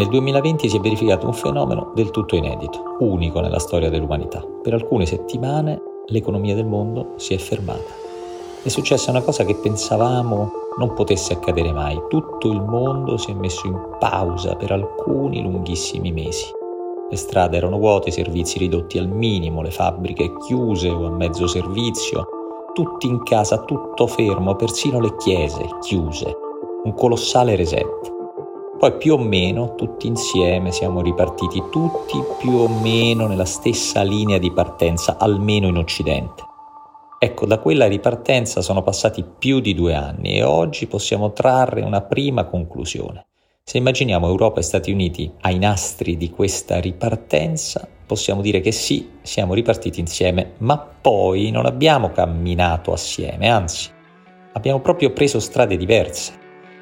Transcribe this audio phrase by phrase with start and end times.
[0.00, 4.42] Nel 2020 si è verificato un fenomeno del tutto inedito, unico nella storia dell'umanità.
[4.62, 7.92] Per alcune settimane l'economia del mondo si è fermata.
[8.62, 12.00] È successa una cosa che pensavamo non potesse accadere mai.
[12.08, 16.46] Tutto il mondo si è messo in pausa per alcuni lunghissimi mesi.
[17.10, 21.46] Le strade erano vuote, i servizi ridotti al minimo, le fabbriche chiuse o a mezzo
[21.46, 22.26] servizio,
[22.72, 26.34] tutti in casa, tutto fermo, persino le chiese chiuse.
[26.84, 28.19] Un colossale reset.
[28.80, 34.38] Poi più o meno tutti insieme siamo ripartiti, tutti più o meno nella stessa linea
[34.38, 36.42] di partenza, almeno in Occidente.
[37.18, 42.00] Ecco, da quella ripartenza sono passati più di due anni e oggi possiamo trarre una
[42.00, 43.26] prima conclusione.
[43.62, 49.10] Se immaginiamo Europa e Stati Uniti ai nastri di questa ripartenza, possiamo dire che sì,
[49.20, 53.90] siamo ripartiti insieme, ma poi non abbiamo camminato assieme, anzi,
[54.54, 56.39] abbiamo proprio preso strade diverse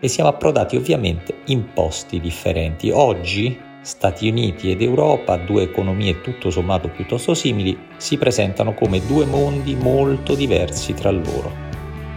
[0.00, 2.90] e siamo approdati ovviamente in posti differenti.
[2.90, 9.24] Oggi Stati Uniti ed Europa, due economie tutto sommato piuttosto simili, si presentano come due
[9.24, 11.68] mondi molto diversi tra loro.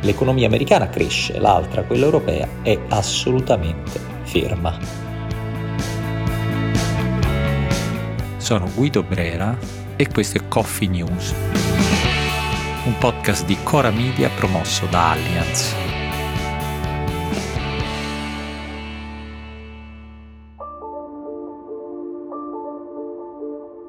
[0.00, 4.76] L'economia americana cresce, l'altra, quella europea, è assolutamente ferma.
[8.38, 9.56] Sono Guido Brera
[9.94, 11.32] e questo è Coffee News,
[12.86, 15.91] un podcast di Cora Media promosso da Allianz.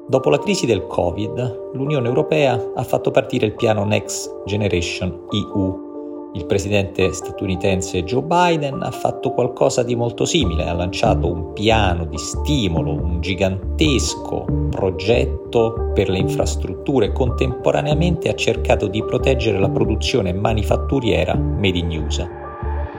[0.06, 6.30] Dopo la crisi del Covid, l'Unione Europea ha fatto partire il piano Next Generation EU.
[6.34, 12.04] Il presidente statunitense Joe Biden ha fatto qualcosa di molto simile, ha lanciato un piano
[12.04, 20.34] di stimolo, un gigantesco progetto per le infrastrutture, contemporaneamente ha cercato di proteggere la produzione
[20.34, 22.28] manifatturiera made in USA.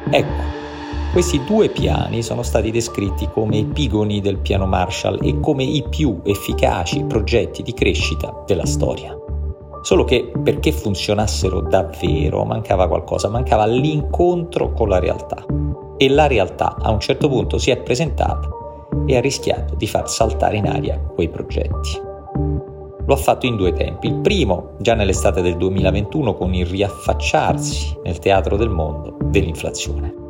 [0.10, 0.65] Ecco,
[1.16, 6.20] questi due piani sono stati descritti come epigoni del piano Marshall e come i più
[6.26, 9.18] efficaci progetti di crescita della storia.
[9.82, 15.46] Solo che perché funzionassero davvero mancava qualcosa, mancava l'incontro con la realtà.
[15.96, 18.50] E la realtà a un certo punto si è presentata
[19.06, 21.98] e ha rischiato di far saltare in aria quei progetti.
[23.06, 24.08] Lo ha fatto in due tempi.
[24.08, 30.24] Il primo, già nell'estate del 2021, con il riaffacciarsi nel teatro del mondo dell'inflazione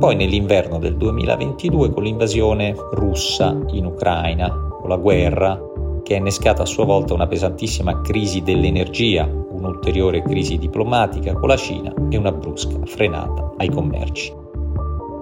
[0.00, 4.50] poi nell'inverno del 2022 con l'invasione russa in Ucraina,
[4.80, 5.60] con la guerra
[6.02, 11.56] che ha innescato a sua volta una pesantissima crisi dell'energia, un'ulteriore crisi diplomatica con la
[11.58, 14.32] Cina e una brusca frenata ai commerci.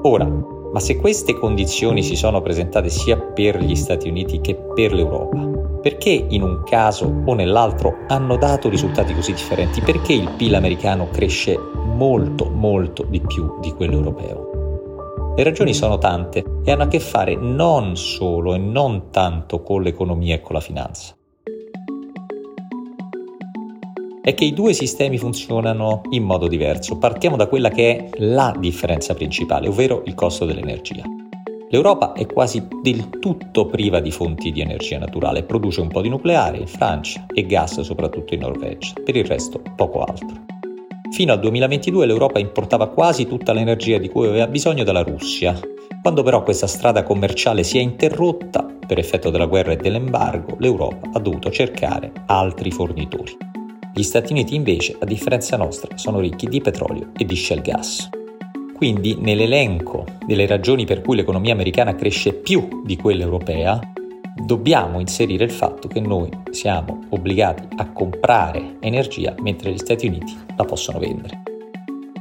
[0.03, 0.27] Ora,
[0.73, 5.39] ma se queste condizioni si sono presentate sia per gli Stati Uniti che per l'Europa,
[5.83, 9.81] perché in un caso o nell'altro hanno dato risultati così differenti?
[9.81, 14.48] Perché il PIL americano cresce molto, molto di più di quello europeo?
[15.39, 19.83] Le ragioni sono tante e hanno a che fare non solo e non tanto con
[19.83, 21.15] l'economia e con la finanza.
[24.21, 26.99] È che i due sistemi funzionano in modo diverso.
[26.99, 31.05] Partiamo da quella che è la differenza principale, ovvero il costo dell'energia.
[31.71, 36.09] L'Europa è quasi del tutto priva di fonti di energia naturale, produce un po' di
[36.09, 40.58] nucleare in Francia e gas soprattutto in Norvegia, per il resto poco altro.
[41.19, 45.59] Fino al 2022 l'Europa importava quasi tutta l'energia di cui aveva bisogno dalla Russia.
[46.01, 51.11] Quando però questa strada commerciale si è interrotta per effetto della guerra e dell'embargo, l'Europa
[51.15, 53.37] ha dovuto cercare altri fornitori.
[53.93, 58.09] Gli Stati Uniti invece, a differenza nostra, sono ricchi di petrolio e di shale gas.
[58.73, 63.81] Quindi nell'elenco delle ragioni per cui l'economia americana cresce più di quella europea,
[64.45, 70.37] dobbiamo inserire il fatto che noi siamo obbligati a comprare energia mentre gli Stati Uniti
[70.57, 71.43] la possono vendere.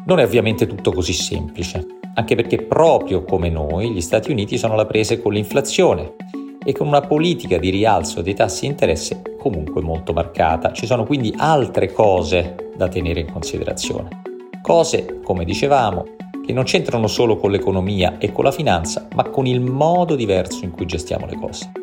[0.06, 1.86] Non è ovviamente tutto così semplice,
[2.16, 6.16] anche perché proprio come noi gli Stati Uniti sono alla prese con l'inflazione
[6.64, 10.74] e con una politica di rialzo dei tassi di interesse comunque molto marcata.
[10.74, 14.22] Ci sono quindi altre cose da tenere in considerazione.
[14.62, 16.06] Cose, come dicevamo,
[16.46, 20.64] che non c'entrano solo con l'economia e con la finanza, ma con il modo diverso
[20.64, 21.77] in cui gestiamo le cose.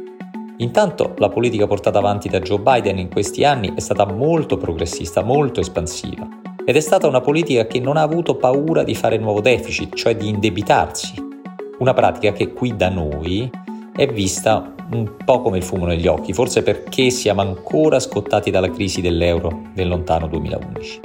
[0.58, 5.22] Intanto la politica portata avanti da Joe Biden in questi anni è stata molto progressista,
[5.22, 6.28] molto espansiva
[6.64, 10.16] ed è stata una politica che non ha avuto paura di fare nuovo deficit, cioè
[10.16, 11.14] di indebitarsi.
[11.78, 13.50] Una pratica che qui da noi
[13.94, 18.70] è vista un po' come il fumo negli occhi, forse perché siamo ancora scottati dalla
[18.70, 21.00] crisi dell'euro del lontano 2011.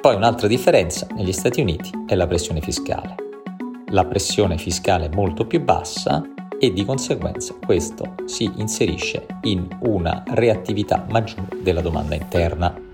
[0.00, 3.14] Poi un'altra differenza negli Stati Uniti è la pressione fiscale.
[3.88, 6.22] La pressione fiscale è molto più bassa
[6.62, 12.88] e di conseguenza questo si inserisce in una reattività maggiore della domanda interna.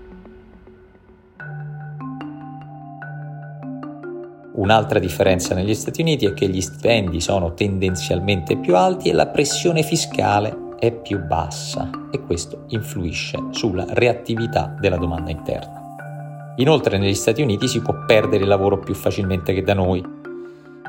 [4.53, 9.27] Un'altra differenza negli Stati Uniti è che gli stipendi sono tendenzialmente più alti e la
[9.27, 15.75] pressione fiscale è più bassa e questo influisce sulla reattività della domanda interna.
[16.55, 20.01] Inoltre negli Stati Uniti si può perdere il lavoro più facilmente che da noi.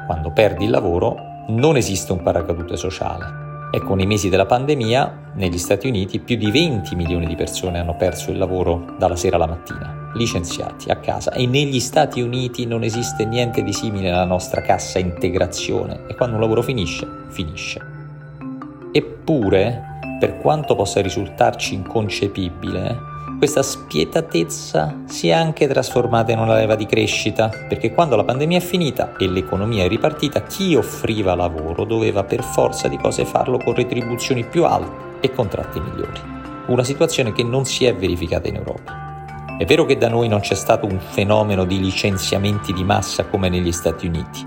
[0.06, 3.46] Quando perdi il lavoro non esiste un paracadute sociale.
[3.70, 7.78] E con i mesi della pandemia negli Stati Uniti più di 20 milioni di persone
[7.78, 11.32] hanno perso il lavoro dalla sera alla mattina, licenziati a casa.
[11.32, 16.06] E negli Stati Uniti non esiste niente di simile alla nostra cassa integrazione.
[16.06, 17.80] E quando un lavoro finisce, finisce.
[18.92, 19.82] Eppure,
[20.18, 23.07] per quanto possa risultarci inconcepibile,
[23.38, 28.58] questa spietatezza si è anche trasformata in una leva di crescita, perché quando la pandemia
[28.58, 33.58] è finita e l'economia è ripartita, chi offriva lavoro doveva per forza di cose farlo
[33.58, 36.20] con retribuzioni più alte e contratti migliori.
[36.66, 39.06] Una situazione che non si è verificata in Europa.
[39.56, 43.48] È vero che da noi non c'è stato un fenomeno di licenziamenti di massa come
[43.48, 44.44] negli Stati Uniti,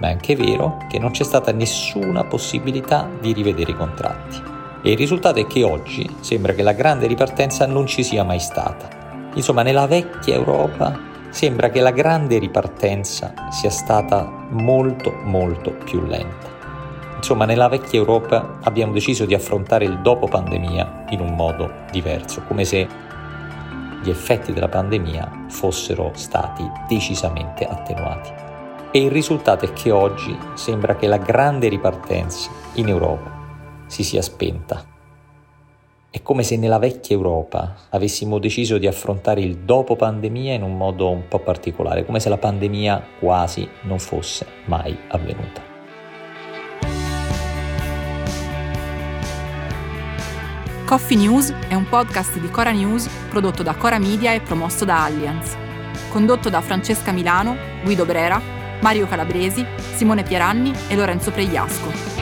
[0.00, 4.51] ma è anche vero che non c'è stata nessuna possibilità di rivedere i contratti.
[4.84, 8.40] E il risultato è che oggi sembra che la grande ripartenza non ci sia mai
[8.40, 9.30] stata.
[9.34, 10.98] Insomma, nella vecchia Europa
[11.30, 16.50] sembra che la grande ripartenza sia stata molto molto più lenta.
[17.14, 22.42] Insomma, nella vecchia Europa abbiamo deciso di affrontare il dopo pandemia in un modo diverso,
[22.48, 22.88] come se
[24.02, 28.30] gli effetti della pandemia fossero stati decisamente attenuati.
[28.90, 33.41] E il risultato è che oggi sembra che la grande ripartenza in Europa
[33.92, 34.82] si sia spenta.
[36.08, 40.78] È come se nella vecchia Europa avessimo deciso di affrontare il dopo pandemia in un
[40.78, 45.60] modo un po' particolare, come se la pandemia quasi non fosse mai avvenuta.
[50.86, 55.04] Coffee News è un podcast di Cora News prodotto da Cora Media e promosso da
[55.04, 55.54] Allianz.
[56.08, 58.40] Condotto da Francesca Milano, Guido Brera,
[58.80, 62.21] Mario Calabresi, Simone Pieranni e Lorenzo Pregliasco.